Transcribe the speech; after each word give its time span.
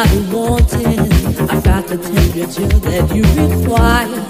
body 0.00 0.20
wanting. 0.32 0.98
I 1.50 1.60
got 1.60 1.86
the 1.86 1.98
temperature 1.98 2.72
that 2.88 3.04
you 3.14 3.22
require. 3.36 4.20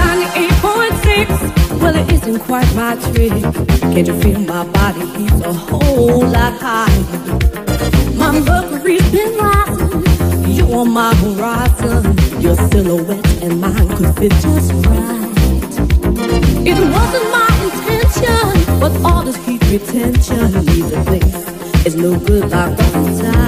98.6, 0.00 1.80
well, 1.80 1.94
it 1.94 2.12
isn't 2.12 2.40
quite 2.40 2.74
my 2.74 2.94
trick. 3.12 3.32
Can't 3.92 4.06
you 4.06 4.18
feel 4.22 4.40
my 4.40 4.64
body 4.72 5.04
heats 5.16 5.40
a 5.42 5.52
whole 5.52 6.26
lot 6.26 6.54
higher? 6.58 7.04
My 8.16 8.32
mercury's 8.40 9.06
been 9.12 9.36
rising. 9.36 10.04
You're 10.56 10.78
on 10.78 10.90
my 10.90 11.14
horizon. 11.16 12.16
Your 12.40 12.56
silhouette 12.70 13.42
and 13.42 13.60
mine 13.60 13.88
could 13.96 14.14
fit 14.16 14.32
just 14.40 14.72
right. 14.86 15.34
It 16.70 16.78
wasn't 16.96 17.28
my 17.38 17.50
intention, 17.66 18.80
but 18.80 18.92
all 19.04 19.22
this 19.22 19.36
heat 19.44 19.62
retention 19.70 20.64
leaves 20.64 20.92
a 20.92 20.94
place. 21.04 21.44
It's 21.84 21.94
no 21.94 22.18
good 22.18 22.50
like 22.50 22.78
outside. 22.80 23.38
Can't 23.38 23.47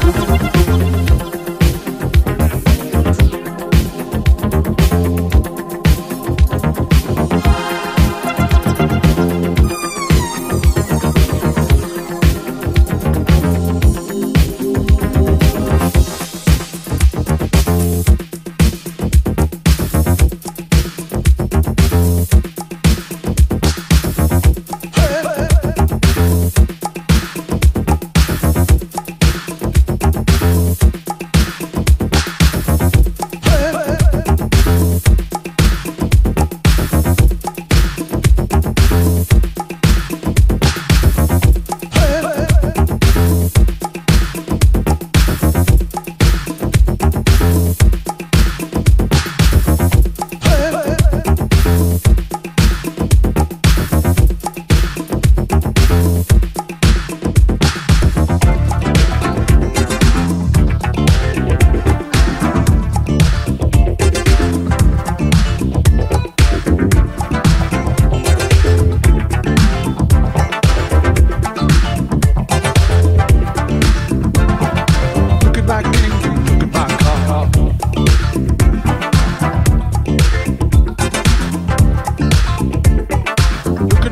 down. 0.00 0.27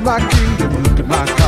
like 0.06 0.22
you, 0.34 1.02
my 1.02 1.24
like 1.24 1.45